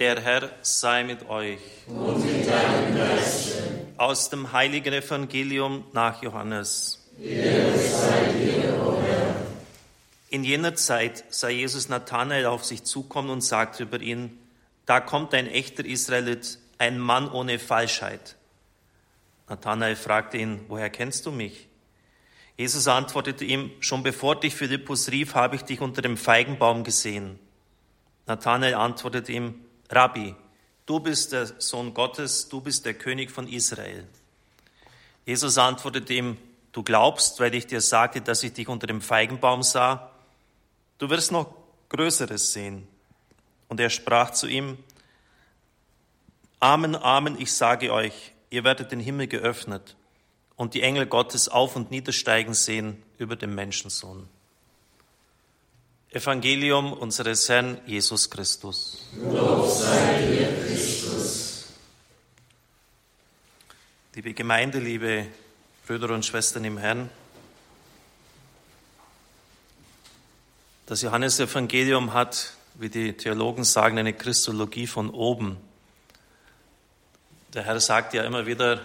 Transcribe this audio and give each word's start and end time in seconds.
Der 0.00 0.18
Herr 0.18 0.48
sei 0.62 1.04
mit 1.04 1.28
euch. 1.28 1.60
Und 1.86 2.24
mit 2.24 2.48
deinem 2.48 2.96
Geiste. 2.96 3.84
Aus 3.98 4.30
dem 4.30 4.50
heiligen 4.50 4.94
Evangelium 4.94 5.84
nach 5.92 6.22
Johannes. 6.22 7.06
In 10.30 10.42
jener 10.42 10.74
Zeit 10.74 11.24
sah 11.28 11.50
Jesus 11.50 11.90
Nathanael 11.90 12.46
auf 12.46 12.64
sich 12.64 12.84
zukommen 12.84 13.28
und 13.28 13.42
sagte 13.42 13.82
über 13.82 14.00
ihn, 14.00 14.38
da 14.86 15.00
kommt 15.00 15.34
ein 15.34 15.46
echter 15.46 15.84
Israelit, 15.84 16.58
ein 16.78 16.98
Mann 16.98 17.30
ohne 17.30 17.58
Falschheit. 17.58 18.36
Nathanael 19.50 19.96
fragte 19.96 20.38
ihn, 20.38 20.64
woher 20.68 20.88
kennst 20.88 21.26
du 21.26 21.30
mich? 21.30 21.68
Jesus 22.56 22.88
antwortete 22.88 23.44
ihm, 23.44 23.70
schon 23.80 24.02
bevor 24.02 24.40
dich 24.40 24.54
Philippus 24.54 25.10
rief, 25.10 25.34
habe 25.34 25.56
ich 25.56 25.62
dich 25.62 25.82
unter 25.82 26.00
dem 26.00 26.16
Feigenbaum 26.16 26.84
gesehen. 26.84 27.38
Nathanael 28.26 28.76
antwortete 28.76 29.32
ihm, 29.32 29.56
Rabbi, 29.90 30.34
du 30.86 31.00
bist 31.00 31.32
der 31.32 31.46
Sohn 31.60 31.92
Gottes, 31.94 32.48
du 32.48 32.60
bist 32.60 32.86
der 32.86 32.94
König 32.94 33.30
von 33.30 33.48
Israel. 33.48 34.06
Jesus 35.26 35.58
antwortete 35.58 36.14
ihm, 36.14 36.36
du 36.72 36.82
glaubst, 36.82 37.40
weil 37.40 37.54
ich 37.54 37.66
dir 37.66 37.80
sagte, 37.80 38.20
dass 38.20 38.42
ich 38.42 38.52
dich 38.52 38.68
unter 38.68 38.86
dem 38.86 39.00
Feigenbaum 39.00 39.62
sah, 39.62 40.10
du 40.98 41.10
wirst 41.10 41.32
noch 41.32 41.54
Größeres 41.88 42.52
sehen. 42.52 42.86
Und 43.68 43.80
er 43.80 43.90
sprach 43.90 44.30
zu 44.30 44.46
ihm, 44.46 44.78
Amen, 46.60 46.94
Amen, 46.94 47.40
ich 47.40 47.52
sage 47.52 47.92
euch, 47.92 48.32
ihr 48.50 48.64
werdet 48.64 48.92
den 48.92 49.00
Himmel 49.00 49.26
geöffnet 49.26 49.96
und 50.56 50.74
die 50.74 50.82
Engel 50.82 51.06
Gottes 51.06 51.48
auf 51.48 51.74
und 51.74 51.90
niedersteigen 51.90 52.52
sehen 52.52 53.02
über 53.18 53.34
den 53.34 53.54
Menschensohn. 53.54 54.28
Evangelium 56.12 56.92
unseres 56.92 57.48
Herrn 57.48 57.80
Jesus 57.86 58.28
Christus. 58.28 58.98
Lob 59.14 59.70
sei 59.70 60.22
dir, 60.26 60.66
Christus. 60.66 61.66
Liebe 64.16 64.34
Gemeinde, 64.34 64.80
liebe 64.80 65.28
Brüder 65.86 66.12
und 66.12 66.26
Schwestern 66.26 66.64
im 66.64 66.78
Herrn, 66.78 67.10
das 70.86 71.02
Johannesevangelium 71.02 72.12
hat, 72.12 72.54
wie 72.74 72.88
die 72.88 73.12
Theologen 73.12 73.62
sagen, 73.62 73.96
eine 73.96 74.12
Christologie 74.12 74.88
von 74.88 75.10
oben. 75.10 75.58
Der 77.54 77.62
Herr 77.62 77.78
sagt 77.78 78.14
ja 78.14 78.24
immer 78.24 78.46
wieder, 78.46 78.84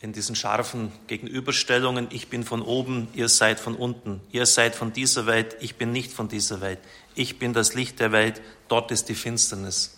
in 0.00 0.12
diesen 0.12 0.36
scharfen 0.36 0.92
Gegenüberstellungen, 1.06 2.08
ich 2.10 2.28
bin 2.28 2.44
von 2.44 2.62
oben, 2.62 3.08
ihr 3.14 3.28
seid 3.28 3.58
von 3.58 3.74
unten, 3.74 4.20
ihr 4.30 4.46
seid 4.46 4.74
von 4.74 4.92
dieser 4.92 5.26
Welt, 5.26 5.56
ich 5.60 5.76
bin 5.76 5.90
nicht 5.90 6.12
von 6.12 6.28
dieser 6.28 6.60
Welt, 6.60 6.78
ich 7.14 7.38
bin 7.38 7.52
das 7.52 7.74
Licht 7.74 7.98
der 7.98 8.12
Welt, 8.12 8.42
dort 8.68 8.90
ist 8.90 9.08
die 9.08 9.14
Finsternis. 9.14 9.96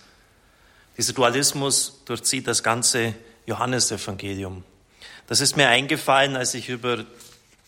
Dieser 0.97 1.13
Dualismus 1.13 2.01
durchzieht 2.05 2.47
das 2.47 2.63
ganze 2.63 3.15
Johannesevangelium. 3.47 4.65
Das 5.27 5.41
ist 5.41 5.57
mir 5.57 5.69
eingefallen, 5.69 6.37
als 6.37 6.55
ich 6.55 6.69
über 6.69 7.05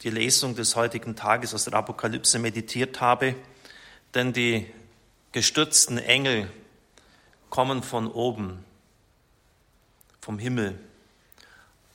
die 0.02 0.10
Lesung 0.10 0.54
des 0.54 0.76
heutigen 0.76 1.16
Tages 1.16 1.52
aus 1.52 1.64
der 1.64 1.74
Apokalypse 1.74 2.38
meditiert 2.38 3.00
habe, 3.00 3.34
denn 4.14 4.32
die 4.32 4.66
gestürzten 5.32 5.98
Engel 5.98 6.50
kommen 7.50 7.82
von 7.82 8.10
oben, 8.10 8.64
vom 10.20 10.38
Himmel 10.38 10.78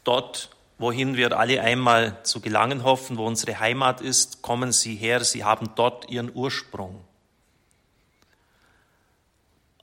Dort, 0.06 0.50
wohin 0.78 1.18
wir 1.18 1.38
alle 1.38 1.62
einmal 1.62 2.24
zu 2.24 2.40
gelangen 2.40 2.84
hoffen, 2.84 3.18
wo 3.18 3.26
unsere 3.26 3.60
Heimat 3.60 4.00
ist, 4.00 4.42
kommen 4.42 4.72
sie 4.72 4.96
her, 4.96 5.24
sie 5.26 5.44
haben 5.44 5.72
dort 5.76 6.10
ihren 6.10 6.34
Ursprung. 6.34 7.04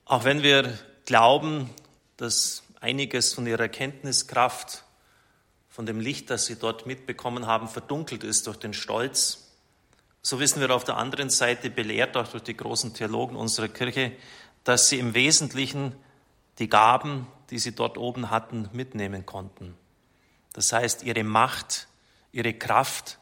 Auch 0.05 0.23
wenn 0.23 0.41
wir 0.41 0.77
glauben, 1.05 1.69
dass 2.17 2.63
einiges 2.79 3.33
von 3.33 3.45
ihrer 3.45 3.61
Erkenntniskraft, 3.61 4.83
von 5.69 5.85
dem 5.85 5.99
Licht, 5.99 6.29
das 6.29 6.45
sie 6.45 6.55
dort 6.55 6.85
mitbekommen 6.85 7.47
haben, 7.47 7.67
verdunkelt 7.67 8.23
ist 8.23 8.47
durch 8.47 8.57
den 8.57 8.73
Stolz, 8.73 9.51
so 10.21 10.39
wissen 10.39 10.61
wir 10.61 10.73
auf 10.73 10.85
der 10.85 10.95
anderen 10.95 11.29
Seite, 11.29 11.69
belehrt 11.69 12.15
auch 12.15 12.27
durch 12.29 12.43
die 12.43 12.55
großen 12.55 12.93
Theologen 12.93 13.35
unserer 13.35 13.67
Kirche, 13.67 14.13
dass 14.63 14.87
sie 14.87 14.99
im 14.99 15.15
Wesentlichen 15.15 15.95
die 16.59 16.69
Gaben, 16.69 17.27
die 17.49 17.59
sie 17.59 17.75
dort 17.75 17.97
oben 17.97 18.29
hatten, 18.29 18.69
mitnehmen 18.71 19.25
konnten. 19.25 19.75
Das 20.53 20.71
heißt, 20.71 21.03
ihre 21.03 21.23
Macht, 21.23 21.87
ihre 22.31 22.53
Kraft 22.53 23.17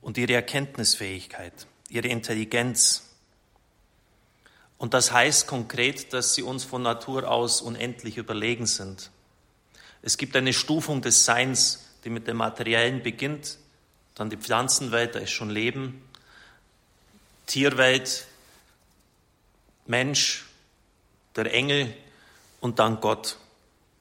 und 0.00 0.18
ihre 0.18 0.34
Erkenntnisfähigkeit, 0.34 1.66
ihre 1.88 2.08
Intelligenz. 2.08 3.06
Und 4.78 4.94
das 4.94 5.12
heißt 5.12 5.46
konkret, 5.46 6.12
dass 6.12 6.34
sie 6.34 6.42
uns 6.42 6.64
von 6.64 6.82
Natur 6.82 7.30
aus 7.30 7.60
unendlich 7.60 8.16
überlegen 8.16 8.66
sind. 8.66 9.10
Es 10.02 10.16
gibt 10.16 10.36
eine 10.36 10.52
Stufung 10.52 11.02
des 11.02 11.24
Seins, 11.24 11.86
die 12.04 12.10
mit 12.10 12.26
dem 12.26 12.38
Materiellen 12.38 13.02
beginnt, 13.02 13.58
dann 14.14 14.30
die 14.30 14.38
Pflanzenwelt, 14.38 15.14
da 15.14 15.18
ist 15.18 15.30
schon 15.30 15.50
Leben, 15.50 16.02
Tierwelt, 17.46 18.26
Mensch, 19.86 20.46
der 21.36 21.52
Engel 21.52 21.94
und 22.60 22.78
dann 22.78 23.00
Gott. 23.00 23.36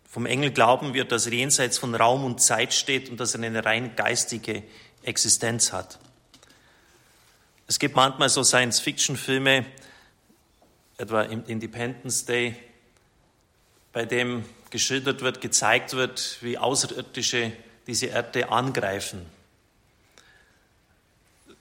Vom 0.09 0.25
Engel 0.25 0.49
glauben 0.49 0.95
wir, 0.95 1.05
dass 1.05 1.27
er 1.27 1.33
jenseits 1.33 1.77
von 1.77 1.93
Raum 1.93 2.25
und 2.25 2.41
Zeit 2.41 2.73
steht 2.73 3.09
und 3.09 3.19
dass 3.19 3.35
er 3.35 3.43
eine 3.43 3.63
rein 3.63 3.95
geistige 3.95 4.63
Existenz 5.03 5.71
hat. 5.71 5.99
Es 7.67 7.77
gibt 7.77 7.95
manchmal 7.95 8.29
so 8.29 8.43
Science-Fiction-Filme, 8.43 9.67
etwa 10.97 11.21
Independence 11.21 12.25
Day, 12.25 12.55
bei 13.93 14.05
dem 14.05 14.43
geschildert 14.71 15.21
wird, 15.21 15.41
gezeigt 15.41 15.93
wird, 15.93 16.39
wie 16.41 16.57
Außerirdische 16.57 17.51
diese 17.85 18.07
Erde 18.07 18.51
angreifen. 18.51 19.27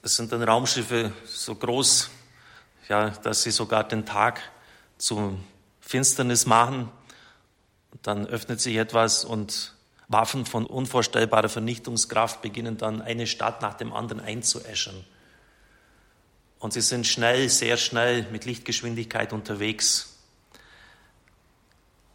Es 0.01 0.15
sind 0.15 0.31
dann 0.31 0.41
Raumschiffe 0.41 1.11
so 1.23 1.53
groß, 1.53 2.09
ja, 2.87 3.11
dass 3.11 3.43
sie 3.43 3.51
sogar 3.51 3.87
den 3.87 4.07
Tag 4.07 4.41
zu 4.97 5.39
Finsternis 5.81 6.47
machen. 6.47 6.91
Und 7.91 8.05
dann 8.05 8.27
öffnet 8.27 8.61
sich 8.61 8.75
etwas 8.75 9.25
und 9.25 9.75
Waffen 10.07 10.45
von 10.45 10.65
unvorstellbarer 10.65 11.49
Vernichtungskraft 11.49 12.41
beginnen 12.41 12.77
dann 12.77 13.01
eine 13.01 13.27
Stadt 13.27 13.61
nach 13.61 13.75
dem 13.75 13.93
anderen 13.93 14.19
einzuäschern. 14.19 15.05
Und 16.57 16.73
sie 16.73 16.81
sind 16.81 17.07
schnell, 17.07 17.47
sehr 17.47 17.77
schnell 17.77 18.23
mit 18.31 18.45
Lichtgeschwindigkeit 18.45 19.31
unterwegs. 19.33 20.17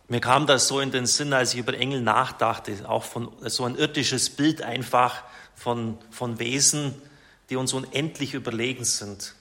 Mir 0.09 0.21
kam 0.21 0.47
das 0.47 0.69
so 0.69 0.81
in 0.81 0.91
den 0.91 1.07
Sinn, 1.07 1.33
als 1.33 1.55
ich 1.55 1.61
über 1.61 1.75
Engel 1.75 2.03
nachdachte, 2.03 2.89
auch 2.89 3.05
von 3.05 3.33
so 3.41 3.65
ein 3.65 3.77
irdisches 3.77 4.29
Bild 4.29 4.61
einfach 4.61 5.23
von, 5.55 5.97
von 6.11 6.39
Wesen, 6.39 7.01
die 7.49 7.57
uns 7.57 7.73
unendlich 7.73 8.35
überlegen 8.35 8.85
sind 8.85 9.35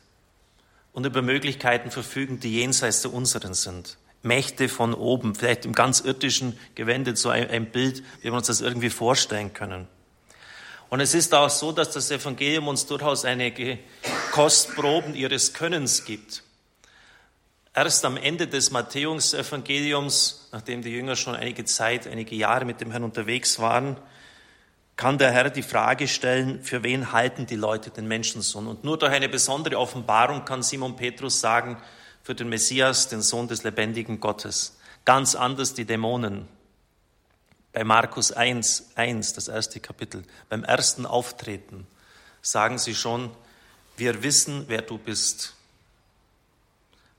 und 0.93 1.05
über 1.05 1.21
Möglichkeiten 1.21 1.91
verfügen, 1.91 2.39
die 2.39 2.53
jenseits 2.53 3.01
der 3.01 3.13
unseren 3.13 3.55
sind. 3.55 3.97
Mächte 4.23 4.69
von 4.69 4.93
oben, 4.93 5.35
vielleicht 5.35 5.65
im 5.65 5.73
ganz 5.73 5.99
irdischen 5.99 6.57
gewendet, 6.75 7.17
so 7.17 7.29
ein, 7.29 7.49
ein 7.49 7.71
Bild, 7.71 8.03
wie 8.21 8.25
wir 8.25 8.33
uns 8.33 8.47
das 8.47 8.61
irgendwie 8.61 8.89
vorstellen 8.89 9.53
können. 9.53 9.87
Und 10.89 10.99
es 10.99 11.13
ist 11.13 11.33
auch 11.33 11.49
so, 11.49 11.71
dass 11.71 11.91
das 11.91 12.09
Evangelium 12.09 12.67
uns 12.67 12.85
durchaus 12.85 13.25
einige 13.25 13.79
Kostproben 14.31 15.13
ihres 15.15 15.53
Könnens 15.53 16.05
gibt. 16.05 16.43
Erst 17.75 18.05
am 18.05 18.17
Ende 18.17 18.47
des 18.47 18.71
Matthäus-Evangeliums, 18.71 20.49
nachdem 20.51 20.83
die 20.83 20.91
Jünger 20.91 21.15
schon 21.15 21.35
einige 21.35 21.65
Zeit, 21.65 22.07
einige 22.07 22.35
Jahre 22.35 22.65
mit 22.65 22.79
dem 22.79 22.91
Herrn 22.91 23.03
unterwegs 23.03 23.59
waren, 23.59 23.97
kann 24.95 25.17
der 25.17 25.31
Herr 25.31 25.49
die 25.49 25.63
Frage 25.63 26.07
stellen, 26.07 26.61
für 26.61 26.83
wen 26.83 27.11
halten 27.11 27.47
die 27.47 27.55
Leute 27.55 27.89
den 27.89 28.07
Menschensohn? 28.07 28.67
Und 28.67 28.83
nur 28.83 28.99
durch 28.99 29.11
eine 29.11 29.27
besondere 29.27 29.79
Offenbarung 29.79 30.45
kann 30.45 30.61
Simon 30.61 30.95
Petrus 30.95 31.39
sagen, 31.39 31.81
für 32.23 32.33
den 32.33 32.49
Messias, 32.49 33.09
den 33.09 33.21
Sohn 33.21 33.47
des 33.47 33.63
lebendigen 33.63 34.19
Gottes. 34.19 34.77
Ganz 35.05 35.35
anders 35.35 35.73
die 35.73 35.85
Dämonen. 35.85 36.47
Bei 37.73 37.83
Markus 37.83 38.31
1, 38.31 38.91
1, 38.95 39.33
das 39.33 39.47
erste 39.49 39.79
Kapitel, 39.79 40.23
beim 40.47 40.63
ersten 40.63 41.05
Auftreten, 41.05 41.85
sagen 42.41 42.77
sie 42.77 42.95
schon, 42.95 43.31
wir 43.97 44.23
wissen, 44.23 44.65
wer 44.67 44.81
du 44.81 44.97
bist. 44.97 45.55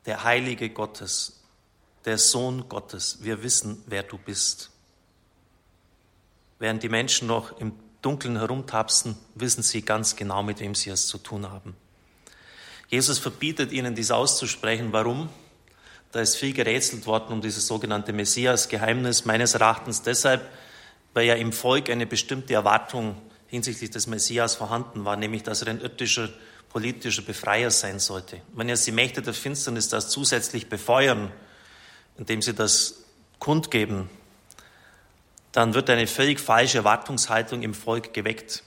Der 0.06 0.25
Heilige 0.25 0.71
Gottes, 0.71 1.41
der 2.05 2.19
Sohn 2.19 2.69
Gottes, 2.69 3.19
wir 3.23 3.43
wissen, 3.43 3.83
wer 3.87 4.03
du 4.03 4.17
bist. 4.19 4.71
Während 6.59 6.83
die 6.83 6.89
Menschen 6.89 7.29
noch 7.29 7.59
im 7.59 7.73
Dunkeln 8.01 8.37
herumtapsen, 8.37 9.17
wissen 9.35 9.62
sie 9.62 9.83
ganz 9.83 10.15
genau, 10.15 10.43
mit 10.43 10.61
wem 10.61 10.75
sie 10.75 10.91
es 10.91 11.06
zu 11.06 11.19
tun 11.19 11.51
haben. 11.51 11.77
Jesus 12.94 13.19
verbietet 13.19 13.73
ihnen, 13.73 13.96
dies 13.96 14.12
auszusprechen. 14.12 14.93
Warum? 14.93 15.29
Da 16.12 16.20
ist 16.20 16.37
viel 16.37 16.52
gerätselt 16.52 17.06
worden 17.06 17.32
um 17.32 17.41
dieses 17.41 17.67
sogenannte 17.67 18.12
Messias-Geheimnis. 18.12 19.25
Meines 19.25 19.55
Erachtens 19.55 20.02
deshalb, 20.02 20.49
weil 21.12 21.26
ja 21.26 21.35
im 21.35 21.52
Volk 21.52 21.91
eine 21.91 22.06
bestimmte 22.06 22.55
Erwartung 22.55 23.20
hinsichtlich 23.49 23.91
des 23.91 24.06
Messias 24.06 24.55
vorhanden 24.55 25.05
war, 25.05 25.17
nämlich 25.17 25.43
dass 25.43 25.62
er 25.62 25.69
ein 25.69 25.81
irdischer 25.81 26.29
politischer 26.69 27.23
Befreier 27.23 27.73
sein 27.73 27.99
sollte. 27.99 28.41
Wenn 28.52 28.69
jetzt 28.69 28.87
die 28.87 28.93
Mächte 28.93 29.23
der 29.23 29.35
Finsternis 29.35 29.88
das 29.88 30.08
zusätzlich 30.08 30.69
befeuern 30.69 31.32
indem 32.17 32.43
sie 32.43 32.55
das 32.55 33.05
kundgeben, 33.41 34.08
dann 35.52 35.75
wird 35.75 35.91
eine 35.91 36.06
völlig 36.06 36.41
falsche 36.41 36.79
Erwartungshaltung 36.79 37.62
im 37.62 37.75
Volk 37.75 38.14
geweckt. 38.14 38.62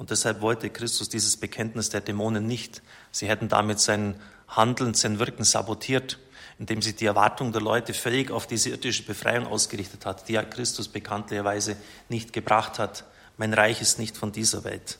Und 0.00 0.08
deshalb 0.08 0.40
wollte 0.40 0.70
Christus 0.70 1.10
dieses 1.10 1.36
Bekenntnis 1.36 1.90
der 1.90 2.00
Dämonen 2.00 2.46
nicht. 2.46 2.80
Sie 3.12 3.28
hätten 3.28 3.50
damit 3.50 3.80
sein 3.80 4.18
Handeln, 4.48 4.94
sein 4.94 5.18
Wirken 5.18 5.44
sabotiert, 5.44 6.18
indem 6.58 6.80
sie 6.80 6.94
die 6.94 7.04
Erwartung 7.04 7.52
der 7.52 7.60
Leute 7.60 7.92
völlig 7.92 8.30
auf 8.30 8.46
diese 8.46 8.70
irdische 8.70 9.02
Befreiung 9.02 9.46
ausgerichtet 9.46 10.06
hat, 10.06 10.26
die 10.26 10.32
ja 10.32 10.42
Christus 10.42 10.88
bekanntlicherweise 10.88 11.76
nicht 12.08 12.32
gebracht 12.32 12.78
hat. 12.78 13.04
Mein 13.36 13.52
Reich 13.52 13.82
ist 13.82 13.98
nicht 13.98 14.16
von 14.16 14.32
dieser 14.32 14.64
Welt. 14.64 14.98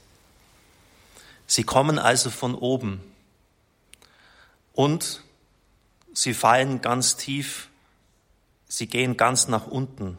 Sie 1.47 1.65
kommen 1.65 1.99
also 1.99 2.29
von 2.29 2.55
oben 2.55 3.01
und 4.75 5.23
sie 6.13 6.35
fallen 6.35 6.83
ganz 6.83 7.17
tief, 7.17 7.71
sie 8.69 8.87
gehen 8.87 9.17
ganz 9.17 9.49
nach 9.49 9.67
unten, 9.67 10.19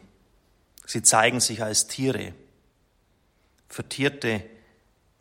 sie 0.84 1.04
zeigen 1.04 1.38
sich 1.38 1.62
als 1.62 1.86
Tiere, 1.86 2.34
vertierte 3.68 4.42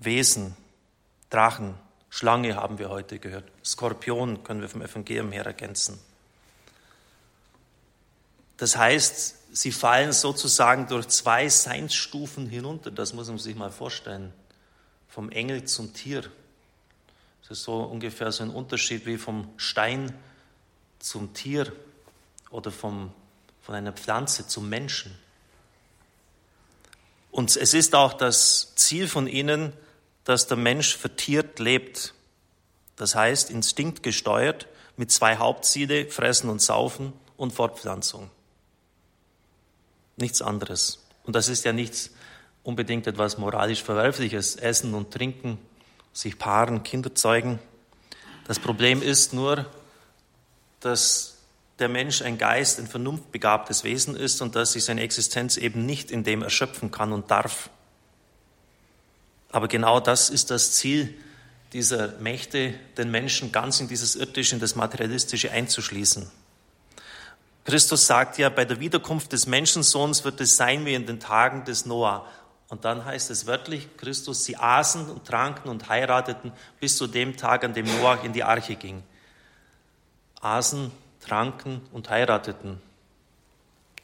Wesen, 0.02 0.56
Drachen, 1.30 1.76
Schlange 2.10 2.56
haben 2.56 2.80
wir 2.80 2.90
heute 2.90 3.20
gehört, 3.20 3.46
Skorpion 3.64 4.44
können 4.44 4.62
wir 4.62 4.68
vom 4.68 4.82
Evangelium 4.82 5.32
her 5.32 5.46
ergänzen. 5.46 6.00
Das 8.58 8.76
heißt, 8.76 9.56
sie 9.56 9.72
fallen 9.72 10.12
sozusagen 10.12 10.88
durch 10.88 11.08
zwei 11.08 11.48
Seinsstufen 11.48 12.48
hinunter, 12.48 12.92
das 12.92 13.14
muss 13.14 13.28
man 13.28 13.38
sich 13.38 13.56
mal 13.56 13.72
vorstellen, 13.72 14.34
vom 15.08 15.30
Engel 15.30 15.66
zum 15.66 15.94
Tier. 15.94 16.24
Das 17.42 17.60
ist 17.60 17.64
so 17.64 17.82
ungefähr 17.82 18.32
so 18.32 18.44
ein 18.44 18.50
Unterschied 18.50 19.06
wie 19.06 19.18
vom 19.18 19.54
Stein 19.58 20.14
zum 21.00 21.34
Tier 21.34 21.72
oder 22.50 22.72
vom, 22.72 23.14
von 23.62 23.76
einer 23.76 23.94
Pflanze 23.94 24.48
zum 24.48 24.68
Menschen. 24.68 25.18
Und 27.32 27.56
es 27.56 27.74
ist 27.74 27.96
auch 27.96 28.14
das 28.14 28.74
Ziel 28.76 29.08
von 29.08 29.28
ihnen, 29.28 29.74
dass 30.24 30.48
der 30.48 30.58
Mensch 30.58 30.96
vertiert 30.96 31.60
lebt. 31.60 32.14
Das 32.96 33.16
heißt, 33.16 33.50
instinktgesteuert 33.50 34.68
mit 34.98 35.12
zwei 35.12 35.38
Hauptziele, 35.38 36.08
Fressen 36.08 36.50
und 36.50 36.62
Saufen 36.62 37.14
und 37.38 37.54
Fortpflanzung. 37.54 38.30
Nichts 40.18 40.42
anderes. 40.42 41.04
Und 41.24 41.36
das 41.36 41.48
ist 41.48 41.66
ja 41.66 41.74
nichts 41.74 42.12
unbedingt 42.64 43.08
etwas 43.08 43.38
moralisch 43.38 43.84
Verwerfliches. 43.84 44.56
Essen 44.56 44.94
und 44.94 45.12
Trinken, 45.12 45.58
sich 46.14 46.38
paaren, 46.38 46.84
Kinder 46.84 47.16
zeugen. 47.16 47.60
Das 48.46 48.60
Problem 48.60 49.02
ist 49.02 49.34
nur, 49.34 49.66
dass 50.80 51.38
der 51.80 51.90
Mensch 51.90 52.22
ein 52.22 52.38
Geist, 52.38 52.80
ein 52.80 52.88
vernunftbegabtes 52.88 53.84
Wesen 53.84 54.16
ist 54.16 54.42
und 54.42 54.56
dass 54.56 54.74
sich 54.74 54.84
seine 54.84 55.02
Existenz 55.02 55.58
eben 55.58 55.86
nicht 55.86 56.12
in 56.12 56.24
dem 56.24 56.44
erschöpfen 56.44 56.92
kann 56.92 57.12
und 57.12 57.32
darf. 57.32 57.70
Aber 59.52 59.68
genau 59.68 60.00
das 60.00 60.30
ist 60.30 60.52
das 60.52 60.74
Ziel 60.74 61.14
dieser 61.74 62.20
Mächte, 62.20 62.74
den 62.98 63.12
Menschen 63.12 63.52
ganz 63.52 63.80
in 63.80 63.88
dieses 63.88 64.16
Irdische, 64.16 64.56
in 64.56 64.62
das 64.62 64.76
Materialistische 64.76 65.52
einzuschließen. 65.52 66.30
Christus 67.64 68.08
sagt 68.08 68.38
ja, 68.38 68.50
bei 68.50 68.66
der 68.66 68.80
Wiederkunft 68.80 69.32
des 69.32 69.46
Menschensohns 69.46 70.24
wird 70.24 70.42
es 70.42 70.58
sein 70.58 70.86
wie 70.86 70.96
in 70.96 71.06
den 71.06 71.20
Tagen 71.20 71.64
des 71.64 71.86
Noah. 71.86 72.26
Und 72.70 72.86
dann 72.86 73.06
heißt 73.06 73.30
es 73.30 73.46
wörtlich, 73.46 73.88
Christus, 73.98 74.46
sie 74.46 74.58
aßen 74.58 75.10
und 75.10 75.26
tranken 75.26 75.70
und 75.70 75.90
heirateten 75.90 76.52
bis 76.80 76.98
zu 76.98 77.08
dem 77.08 77.38
Tag, 77.38 77.64
an 77.64 77.74
dem 77.74 77.86
Noah 77.86 78.24
in 78.24 78.34
die 78.34 78.44
Arche 78.44 78.76
ging 78.76 79.04
aßen, 80.42 80.92
tranken 81.22 81.82
und 81.92 82.10
heirateten. 82.10 82.82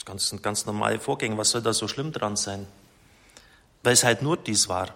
Das 0.05 0.29
sind 0.29 0.41
ganz 0.41 0.65
normale 0.65 0.99
Vorgänge. 0.99 1.37
Was 1.37 1.49
soll 1.49 1.61
da 1.61 1.73
so 1.73 1.87
schlimm 1.87 2.13
dran 2.13 2.37
sein? 2.37 2.65
Weil 3.83 3.93
es 3.93 4.05
halt 4.05 4.21
nur 4.21 4.37
dies 4.37 4.69
war. 4.69 4.93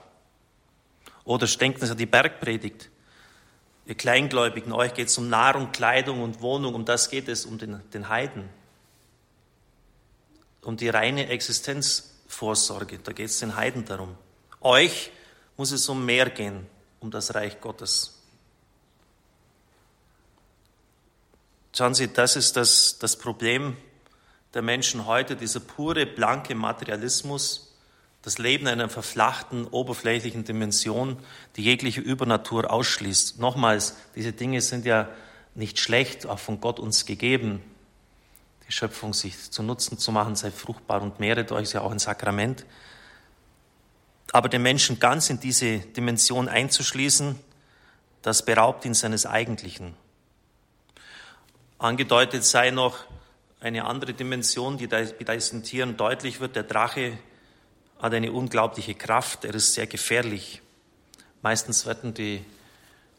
Oder 1.32 1.48
denken 1.48 1.86
Sie 1.86 1.90
an 1.90 1.98
die 1.98 2.06
Bergpredigt. 2.06 2.90
Ihr 3.86 3.96
Kleingläubigen, 3.96 4.74
euch 4.74 4.94
geht 4.94 5.08
es 5.08 5.18
um 5.18 5.30
Nahrung, 5.30 5.72
Kleidung 5.72 6.22
und 6.22 6.42
Wohnung, 6.42 6.76
um 6.76 6.84
das 6.84 7.10
geht 7.10 7.30
es, 7.30 7.46
um 7.46 7.58
den, 7.58 7.82
den 7.92 8.10
Heiden. 8.10 8.50
Um 10.62 10.76
die 10.76 10.90
reine 10.90 11.30
Existenzvorsorge, 11.30 13.00
da 13.00 13.14
geht 13.14 13.28
es 13.28 13.40
den 13.40 13.56
Heiden 13.56 13.86
darum. 13.86 14.18
Euch 14.60 15.10
muss 15.56 15.72
es 15.72 15.88
um 15.88 16.06
mehr 16.06 16.30
gehen, 16.30 16.68
um 17.00 17.12
das 17.12 17.34
Reich 17.34 17.62
Gottes. 17.62 18.20
Schauen 21.74 21.94
Sie, 21.94 22.12
das 22.12 22.36
ist 22.36 22.58
das, 22.58 23.00
das 23.00 23.16
Problem 23.16 23.78
der 24.54 24.64
Menschen 24.64 25.06
heute, 25.06 25.38
dieser 25.38 25.62
pure, 25.62 26.06
blanke 26.06 26.56
Materialismus, 26.56 27.71
das 28.22 28.38
Leben 28.38 28.68
in 28.68 28.74
einer 28.74 28.90
verflachten, 28.90 29.66
oberflächlichen 29.66 30.44
Dimension, 30.44 31.18
die 31.56 31.64
jegliche 31.64 32.02
Übernatur 32.02 32.72
ausschließt. 32.72 33.40
Nochmals, 33.40 33.96
diese 34.16 34.32
Dinge 34.32 34.62
sind 34.62 34.86
ja 34.86 35.10
nicht 35.56 35.80
schlecht, 35.80 36.28
auch 36.28 36.40
von 36.40 36.62
Gott 36.62 36.80
uns 36.80 37.06
gegeben. 37.06 37.62
Die 38.68 38.72
Schöpfung 38.72 39.14
sich 39.14 39.52
zu 39.52 39.64
Nutzen 39.64 39.98
zu 39.98 40.12
machen, 40.12 40.36
sei 40.36 40.52
fruchtbar 40.52 41.02
und 41.02 41.20
mehret 41.20 41.52
euch, 41.52 41.64
ist 41.64 41.74
ja 41.74 41.82
auch 41.82 41.92
ein 41.92 42.00
Sakrament. 42.00 42.66
Aber 44.32 44.50
den 44.50 44.62
Menschen 44.62 45.00
ganz 45.00 45.30
in 45.30 45.40
diese 45.40 45.80
Dimension 45.80 46.48
einzuschließen, 46.48 47.38
das 48.22 48.46
beraubt 48.46 48.86
ihn 48.86 48.94
seines 48.94 49.26
Eigentlichen. 49.26 49.96
Angedeutet 51.80 52.46
sei 52.46 52.70
noch 52.70 53.00
eine 53.60 53.86
andere 53.86 54.14
Dimension, 54.14 54.78
die 54.78 54.88
bei 54.88 55.36
diesen 55.36 55.64
Tieren 55.64 55.98
deutlich 55.98 56.40
wird. 56.40 56.56
Der 56.56 56.64
Drache 56.64 57.18
hat 58.02 58.14
eine 58.14 58.32
unglaubliche 58.32 58.96
Kraft, 58.96 59.46
er 59.46 59.54
ist 59.54 59.74
sehr 59.74 59.86
gefährlich. 59.86 60.62
Meistens 61.44 61.86
werden 61.86 62.14
die, 62.16 62.44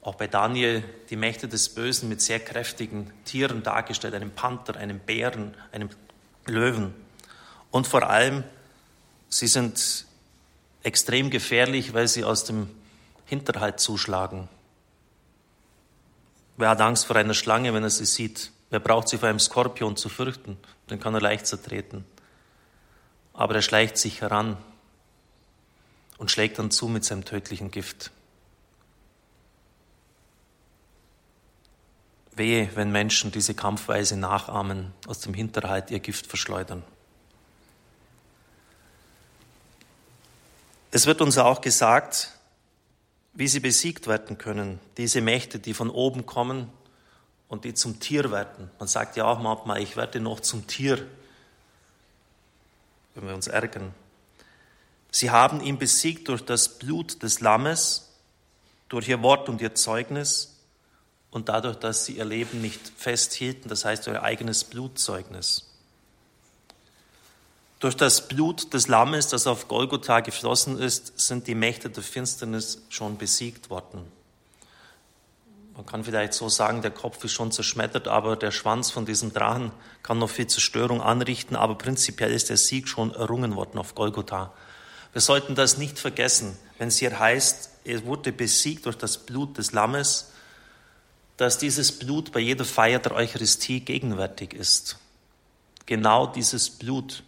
auch 0.02 0.16
bei 0.16 0.26
Daniel, 0.26 0.82
die 1.08 1.16
Mächte 1.16 1.46
des 1.46 1.68
Bösen 1.68 2.08
mit 2.08 2.20
sehr 2.20 2.40
kräftigen 2.40 3.12
Tieren 3.24 3.62
dargestellt, 3.62 4.14
einem 4.14 4.32
Panther, 4.32 4.76
einem 4.76 4.98
Bären, 4.98 5.54
einem 5.70 5.90
Löwen. 6.46 6.92
Und 7.70 7.86
vor 7.86 8.10
allem, 8.10 8.42
sie 9.28 9.46
sind 9.46 10.04
extrem 10.82 11.30
gefährlich, 11.30 11.94
weil 11.94 12.08
sie 12.08 12.24
aus 12.24 12.44
dem 12.44 12.68
Hinterhalt 13.24 13.78
zuschlagen. 13.78 14.48
Wer 16.56 16.70
hat 16.70 16.80
Angst 16.80 17.06
vor 17.06 17.14
einer 17.14 17.34
Schlange, 17.34 17.72
wenn 17.72 17.84
er 17.84 17.90
sie 17.90 18.04
sieht? 18.04 18.50
Wer 18.70 18.80
braucht 18.80 19.08
sich 19.08 19.20
vor 19.20 19.28
einem 19.28 19.38
Skorpion 19.38 19.96
zu 19.96 20.08
fürchten? 20.08 20.58
Den 20.90 20.98
kann 20.98 21.14
er 21.14 21.20
leicht 21.20 21.46
zertreten. 21.46 22.04
Aber 23.32 23.54
er 23.54 23.62
schleicht 23.62 23.96
sich 23.96 24.20
heran 24.20 24.56
und 26.18 26.30
schlägt 26.30 26.58
dann 26.58 26.70
zu 26.70 26.88
mit 26.88 27.04
seinem 27.04 27.24
tödlichen 27.24 27.70
Gift. 27.70 28.10
Wehe, 32.34 32.70
wenn 32.74 32.90
Menschen 32.90 33.30
diese 33.30 33.54
Kampfweise 33.54 34.16
nachahmen, 34.16 34.92
aus 35.06 35.20
dem 35.20 35.34
Hinterhalt 35.34 35.90
ihr 35.90 36.00
Gift 36.00 36.26
verschleudern. 36.26 36.82
Es 40.90 41.06
wird 41.06 41.20
uns 41.20 41.38
auch 41.38 41.60
gesagt, 41.60 42.32
wie 43.34 43.48
sie 43.48 43.60
besiegt 43.60 44.06
werden 44.06 44.38
können, 44.38 44.78
diese 44.96 45.20
Mächte, 45.20 45.58
die 45.58 45.74
von 45.74 45.90
oben 45.90 46.26
kommen 46.26 46.70
und 47.48 47.64
die 47.64 47.74
zum 47.74 48.00
Tier 48.00 48.30
werden. 48.30 48.70
Man 48.78 48.88
sagt 48.88 49.16
ja 49.16 49.24
auch 49.24 49.38
manchmal, 49.38 49.80
ich 49.82 49.96
werde 49.96 50.20
noch 50.20 50.40
zum 50.40 50.66
Tier, 50.66 51.06
wenn 53.14 53.26
wir 53.26 53.34
uns 53.34 53.46
ärgern. 53.46 53.94
Sie 55.12 55.30
haben 55.30 55.60
ihn 55.60 55.78
besiegt 55.78 56.28
durch 56.28 56.42
das 56.42 56.78
Blut 56.78 57.22
des 57.22 57.40
Lammes, 57.40 58.08
durch 58.88 59.08
ihr 59.08 59.22
Wort 59.22 59.48
und 59.48 59.60
ihr 59.60 59.74
Zeugnis 59.74 60.56
und 61.30 61.50
dadurch, 61.50 61.76
dass 61.76 62.06
sie 62.06 62.14
ihr 62.14 62.24
Leben 62.24 62.62
nicht 62.62 62.80
festhielten, 62.96 63.68
das 63.68 63.84
heißt 63.84 64.06
ihr 64.06 64.22
eigenes 64.22 64.64
Blutzeugnis. 64.64 65.68
Durch 67.78 67.96
das 67.96 68.26
Blut 68.26 68.72
des 68.72 68.88
Lammes, 68.88 69.28
das 69.28 69.46
auf 69.46 69.68
Golgotha 69.68 70.20
geflossen 70.20 70.78
ist, 70.78 71.20
sind 71.20 71.46
die 71.46 71.54
Mächte 71.54 71.90
der 71.90 72.02
Finsternis 72.02 72.82
schon 72.88 73.18
besiegt 73.18 73.68
worden. 73.68 74.00
Man 75.74 75.84
kann 75.84 76.04
vielleicht 76.04 76.32
so 76.32 76.48
sagen, 76.48 76.80
der 76.80 76.90
Kopf 76.90 77.22
ist 77.24 77.32
schon 77.32 77.52
zerschmettert, 77.52 78.08
aber 78.08 78.36
der 78.36 78.50
Schwanz 78.50 78.90
von 78.90 79.04
diesem 79.04 79.32
Drachen 79.32 79.72
kann 80.02 80.18
noch 80.18 80.30
viel 80.30 80.46
Zerstörung 80.46 81.02
anrichten, 81.02 81.56
aber 81.56 81.76
prinzipiell 81.76 82.32
ist 82.32 82.48
der 82.50 82.56
Sieg 82.56 82.88
schon 82.88 83.14
errungen 83.14 83.56
worden 83.56 83.78
auf 83.78 83.94
Golgotha. 83.94 84.52
Wir 85.12 85.20
sollten 85.20 85.54
das 85.54 85.78
nicht 85.78 85.98
vergessen, 85.98 86.56
wenn 86.78 86.88
es 86.88 86.98
hier 86.98 87.18
heißt, 87.18 87.70
er 87.84 88.04
wurde 88.04 88.32
besiegt 88.32 88.86
durch 88.86 88.96
das 88.96 89.18
Blut 89.18 89.58
des 89.58 89.72
Lammes, 89.72 90.32
dass 91.36 91.58
dieses 91.58 91.98
Blut 91.98 92.32
bei 92.32 92.40
jeder 92.40 92.64
Feier 92.64 92.98
der 92.98 93.12
Eucharistie 93.12 93.80
gegenwärtig 93.80 94.54
ist. 94.54 94.98
Genau 95.86 96.26
dieses 96.26 96.70
Blut 96.70 97.24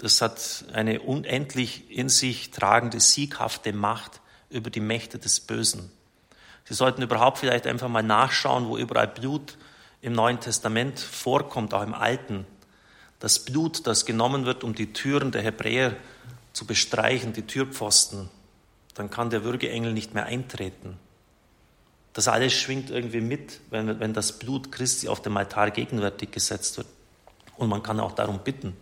das 0.00 0.22
hat 0.22 0.64
eine 0.72 1.00
unendlich 1.00 1.90
in 1.90 2.08
sich 2.08 2.50
tragende, 2.52 3.00
sieghafte 3.00 3.74
Macht 3.74 4.22
über 4.48 4.70
die 4.70 4.80
Mächte 4.80 5.18
des 5.18 5.40
Bösen. 5.40 5.92
Sie 6.64 6.72
sollten 6.72 7.02
überhaupt 7.02 7.36
vielleicht 7.36 7.66
einfach 7.66 7.88
mal 7.88 8.02
nachschauen, 8.02 8.66
wo 8.68 8.78
überall 8.78 9.08
Blut 9.08 9.58
im 10.00 10.14
Neuen 10.14 10.40
Testament 10.40 10.98
vorkommt, 10.98 11.74
auch 11.74 11.82
im 11.82 11.92
Alten. 11.92 12.46
Das 13.20 13.38
Blut, 13.38 13.86
das 13.86 14.06
genommen 14.06 14.46
wird, 14.46 14.64
um 14.64 14.74
die 14.74 14.92
Türen 14.92 15.30
der 15.30 15.42
Hebräer 15.42 15.96
zu 16.52 16.66
bestreichen, 16.66 17.32
die 17.32 17.42
Türpfosten, 17.42 18.28
dann 18.94 19.10
kann 19.10 19.30
der 19.30 19.44
Würgeengel 19.44 19.92
nicht 19.92 20.14
mehr 20.14 20.26
eintreten. 20.26 20.98
Das 22.12 22.26
alles 22.28 22.52
schwingt 22.52 22.90
irgendwie 22.90 23.20
mit, 23.20 23.60
wenn, 23.70 24.00
wenn 24.00 24.14
das 24.14 24.38
Blut 24.38 24.72
Christi 24.72 25.08
auf 25.08 25.22
dem 25.22 25.36
Altar 25.36 25.70
gegenwärtig 25.70 26.32
gesetzt 26.32 26.76
wird. 26.76 26.88
Und 27.56 27.68
man 27.68 27.82
kann 27.82 28.00
auch 28.00 28.12
darum 28.12 28.40
bitten, 28.40 28.76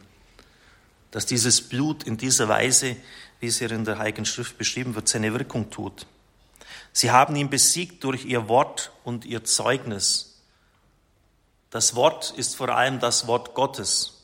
dass 1.11 1.26
dieses 1.26 1.68
Blut 1.68 2.04
in 2.04 2.16
dieser 2.16 2.49
Weise, 2.49 2.97
wie 3.40 3.47
es 3.47 3.59
hier 3.59 3.71
in 3.71 3.85
der 3.85 3.99
Heiligen 3.99 4.25
Schrift 4.25 4.57
beschrieben 4.57 4.95
wird, 4.95 5.09
seine 5.09 5.33
Wirkung 5.33 5.71
tut. 5.71 6.07
Sie 6.92 7.11
haben 7.11 7.37
ihn 7.37 7.50
besiegt 7.50 8.04
durch 8.04 8.25
ihr 8.25 8.49
Wort 8.49 8.92
und 9.04 9.25
ihr 9.25 9.45
Zeugnis. 9.45 10.40
Das 11.71 11.95
Wort 11.95 12.33
ist 12.37 12.57
vor 12.57 12.71
allem 12.71 12.99
das 12.99 13.26
Wort 13.26 13.54
Gottes. 13.54 14.17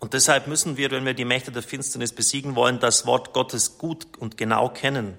Und 0.00 0.14
deshalb 0.14 0.46
müssen 0.46 0.78
wir, 0.78 0.90
wenn 0.90 1.04
wir 1.04 1.12
die 1.12 1.26
Mächte 1.26 1.52
der 1.52 1.62
Finsternis 1.62 2.12
besiegen 2.12 2.56
wollen, 2.56 2.80
das 2.80 3.04
Wort 3.06 3.34
Gottes 3.34 3.76
gut 3.76 4.06
und 4.18 4.38
genau 4.38 4.70
kennen. 4.70 5.18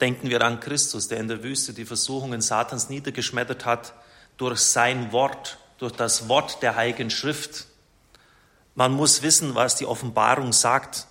Denken 0.00 0.30
wir 0.30 0.40
an 0.42 0.60
Christus, 0.60 1.06
der 1.08 1.18
in 1.20 1.28
der 1.28 1.42
Wüste 1.42 1.74
die 1.74 1.84
Versuchungen 1.84 2.40
Satans 2.40 2.88
niedergeschmettert 2.88 3.66
hat 3.66 3.94
durch 4.38 4.60
sein 4.60 5.12
Wort, 5.12 5.58
durch 5.78 5.92
das 5.92 6.28
Wort 6.28 6.62
der 6.62 6.74
Heiligen 6.74 7.10
Schrift. 7.10 7.66
Man 8.74 8.92
muss 8.92 9.22
wissen, 9.22 9.54
was 9.54 9.76
die 9.76 9.86
Offenbarung 9.86 10.52
sagt. 10.52 11.06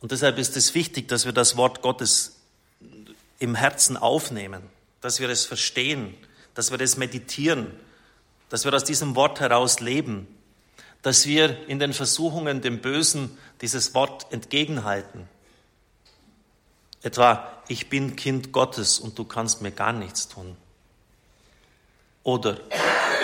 Und 0.00 0.10
deshalb 0.10 0.38
ist 0.38 0.56
es 0.56 0.74
wichtig, 0.74 1.08
dass 1.08 1.24
wir 1.24 1.32
das 1.32 1.56
Wort 1.56 1.82
Gottes 1.82 2.40
im 3.38 3.54
Herzen 3.54 3.96
aufnehmen, 3.96 4.62
dass 5.00 5.20
wir 5.20 5.30
es 5.30 5.46
verstehen, 5.46 6.14
dass 6.54 6.72
wir 6.72 6.80
es 6.80 6.96
meditieren, 6.96 7.68
dass 8.50 8.64
wir 8.64 8.74
aus 8.74 8.84
diesem 8.84 9.16
Wort 9.16 9.40
heraus 9.40 9.80
leben, 9.80 10.26
dass 11.02 11.26
wir 11.26 11.66
in 11.68 11.78
den 11.78 11.94
Versuchungen 11.94 12.60
dem 12.60 12.80
Bösen 12.80 13.38
dieses 13.62 13.94
Wort 13.94 14.30
entgegenhalten. 14.32 15.26
Etwa, 17.02 17.50
ich 17.68 17.88
bin 17.88 18.16
Kind 18.16 18.52
Gottes 18.52 18.98
und 18.98 19.18
du 19.18 19.24
kannst 19.24 19.62
mir 19.62 19.70
gar 19.70 19.94
nichts 19.94 20.28
tun. 20.28 20.56
Oder, 22.22 22.58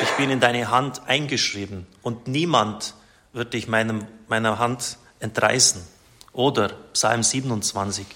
ich 0.02 0.10
bin 0.12 0.30
in 0.30 0.40
deine 0.40 0.70
Hand 0.70 1.06
eingeschrieben 1.06 1.86
und 2.02 2.28
niemand 2.28 2.94
wird 3.34 3.52
dich 3.52 3.68
meinem, 3.68 4.06
meiner 4.28 4.58
Hand 4.58 4.96
entreißen. 5.20 5.86
Oder 6.32 6.68
Psalm 6.94 7.22
27. 7.22 8.06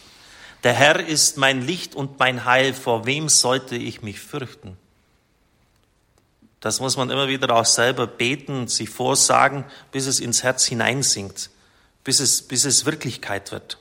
Der 0.65 0.73
Herr 0.73 1.07
ist 1.07 1.37
mein 1.37 1.61
Licht 1.61 1.95
und 1.95 2.19
mein 2.19 2.45
Heil, 2.45 2.73
vor 2.73 3.05
wem 3.05 3.29
sollte 3.29 3.77
ich 3.77 4.01
mich 4.01 4.21
fürchten? 4.21 4.79
Das 6.61 6.79
muss 6.79 6.97
man 6.97 7.11
immer 7.11 7.29
wieder 7.29 7.55
auch 7.57 7.65
selber 7.65 8.07
beten, 8.07 8.69
sich 8.69 8.91
vorsagen, 8.91 9.65
bis 9.93 10.07
es 10.07 10.21
ins 10.21 10.43
Herz 10.43 10.67
hineinsinkt, 10.67 11.51
bis 12.05 12.21
es, 12.21 12.43
bis 12.43 12.67
es 12.67 12.85
Wirklichkeit 12.85 13.51
wird. 13.51 13.79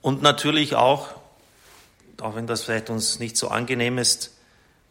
Und 0.00 0.22
natürlich 0.22 0.74
auch, 0.74 1.08
auch 2.20 2.34
wenn 2.34 2.46
das 2.46 2.64
vielleicht 2.64 2.88
uns 2.88 3.18
nicht 3.18 3.36
so 3.36 3.48
angenehm 3.48 3.98
ist, 3.98 4.32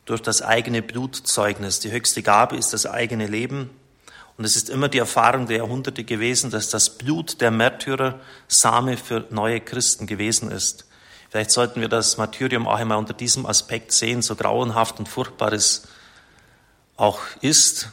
durch 0.06 0.22
das 0.22 0.42
eigene 0.42 0.82
Blutzeugnis. 0.82 1.80
Die 1.82 1.92
höchste 1.92 2.24
Gabe 2.24 2.56
ist 2.56 2.72
das 2.72 2.86
eigene 2.86 3.28
Leben. 3.28 3.70
Und 4.38 4.46
es 4.46 4.56
ist 4.56 4.70
immer 4.70 4.88
die 4.88 5.00
Erfahrung 5.00 5.48
der 5.48 5.58
Jahrhunderte 5.58 6.04
gewesen, 6.04 6.52
dass 6.52 6.70
das 6.70 6.98
Blut 6.98 7.42
der 7.42 7.52
Märtyrer 7.52 8.20
Same 8.48 8.96
für 8.96 9.26
neue 9.32 9.60
Christen 9.60 10.08
gewesen 10.08 10.52
ist. 10.52 10.86
Vielleicht 11.30 11.52
sollten 11.52 11.82
wir 11.82 11.90
das 11.90 12.18
Martyrium 12.18 12.68
auch 12.68 12.78
einmal 12.78 13.00
unter 13.00 13.14
diesem 13.14 13.46
Aspekt 13.46 13.92
sehen, 13.92 14.22
so 14.22 14.36
grauenhaft 14.36 15.00
und 15.00 15.10
furchtbar 15.10 15.52
es 15.52 15.88
auch 16.98 17.22
ist 17.42 17.92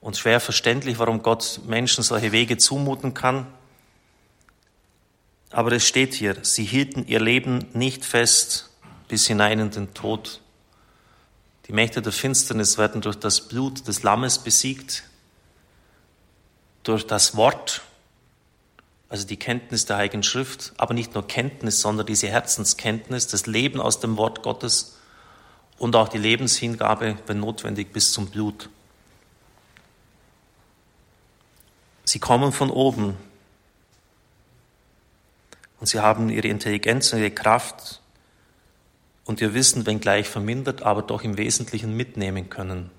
und 0.00 0.16
schwer 0.16 0.40
verständlich, 0.40 0.98
warum 0.98 1.22
Gott 1.22 1.60
Menschen 1.66 2.04
solche 2.04 2.32
Wege 2.32 2.56
zumuten 2.56 3.12
kann. 3.12 3.46
Aber 5.50 5.72
es 5.72 5.86
steht 5.86 6.14
hier, 6.14 6.36
sie 6.42 6.64
hielten 6.64 7.06
ihr 7.06 7.20
Leben 7.20 7.66
nicht 7.72 8.04
fest 8.04 8.70
bis 9.08 9.26
hinein 9.26 9.58
in 9.58 9.70
den 9.70 9.94
Tod. 9.94 10.40
Die 11.66 11.72
Mächte 11.72 12.02
der 12.02 12.12
Finsternis 12.12 12.78
werden 12.78 13.00
durch 13.00 13.16
das 13.16 13.48
Blut 13.48 13.86
des 13.88 14.02
Lammes 14.02 14.38
besiegt, 14.38 15.04
durch 16.84 17.06
das 17.06 17.36
Wort, 17.36 17.82
also 19.08 19.26
die 19.26 19.36
Kenntnis 19.36 19.86
der 19.86 19.96
Heiligen 19.96 20.22
Schrift, 20.22 20.72
aber 20.76 20.94
nicht 20.94 21.14
nur 21.14 21.26
Kenntnis, 21.26 21.80
sondern 21.80 22.06
diese 22.06 22.28
Herzenskenntnis, 22.28 23.26
das 23.26 23.46
Leben 23.46 23.80
aus 23.80 23.98
dem 23.98 24.16
Wort 24.16 24.42
Gottes 24.42 24.95
und 25.78 25.96
auch 25.96 26.08
die 26.08 26.18
Lebenshingabe, 26.18 27.18
wenn 27.26 27.40
notwendig, 27.40 27.92
bis 27.92 28.12
zum 28.12 28.28
Blut. 28.28 28.70
Sie 32.04 32.18
kommen 32.18 32.52
von 32.52 32.70
oben 32.70 33.16
und 35.80 35.86
sie 35.86 36.00
haben 36.00 36.30
ihre 36.30 36.48
Intelligenz 36.48 37.12
und 37.12 37.18
ihre 37.18 37.32
Kraft 37.32 38.00
und 39.24 39.40
ihr 39.40 39.54
Wissen, 39.54 39.86
wenngleich 39.86 40.28
vermindert, 40.28 40.82
aber 40.82 41.02
doch 41.02 41.22
im 41.22 41.36
Wesentlichen 41.36 41.96
mitnehmen 41.96 42.48
können. 42.48 42.90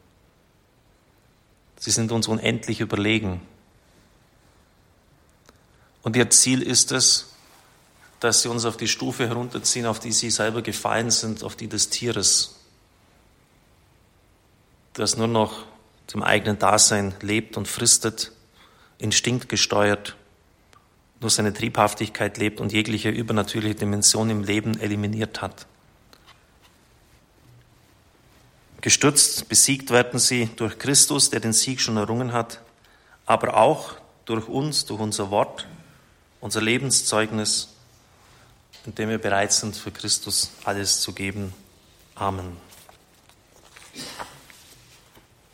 Sie 1.80 1.92
sind 1.92 2.12
uns 2.12 2.28
unendlich 2.28 2.82
überlegen. 2.82 3.42
Und 6.04 6.16
ihr 6.16 6.30
Ziel 6.30 6.62
ist 6.62 6.92
es, 6.92 7.34
dass 8.20 8.42
sie 8.42 8.50
uns 8.50 8.66
auf 8.66 8.78
die 8.78 8.88
Stufe 8.88 9.28
herunterziehen, 9.28 9.86
auf 9.86 10.00
die 10.00 10.12
sie 10.12 10.32
selber 10.32 10.62
gefallen 10.62 11.12
sind, 11.12 11.44
auf 11.44 11.56
die 11.56 11.68
des 11.68 11.90
Tieres 11.90 12.57
das 14.98 15.18
nur 15.18 15.28
noch 15.28 15.66
zum 16.08 16.24
eigenen 16.24 16.58
Dasein 16.58 17.14
lebt 17.22 17.58
und 17.58 17.68
fristet, 17.68 18.32
instinktgesteuert, 18.98 20.16
nur 21.20 21.30
seine 21.30 21.54
Triebhaftigkeit 21.54 22.38
lebt 22.38 22.60
und 22.60 22.72
jegliche 22.72 23.10
übernatürliche 23.10 23.76
Dimension 23.76 24.30
im 24.30 24.44
Leben 24.44 24.80
eliminiert 24.80 25.42
hat. 25.42 25.68
Gestürzt, 28.82 29.50
besiegt 29.50 29.90
werden 29.90 30.20
sie 30.20 30.50
durch 30.56 30.80
Christus, 30.80 31.30
der 31.30 31.40
den 31.40 31.54
Sieg 31.54 31.82
schon 31.82 31.98
errungen 31.98 32.32
hat, 32.34 32.62
aber 33.26 33.58
auch 33.58 33.94
durch 34.26 34.48
uns, 34.48 34.86
durch 34.86 35.00
unser 35.00 35.30
Wort, 35.32 35.68
unser 36.42 36.62
Lebenszeugnis, 36.62 37.70
in 38.86 38.96
dem 38.96 39.10
wir 39.10 39.18
bereit 39.18 39.52
sind, 39.52 39.76
für 39.76 39.92
Christus 39.92 40.52
alles 40.64 41.02
zu 41.02 41.14
geben. 41.14 41.54
Amen. 42.16 42.56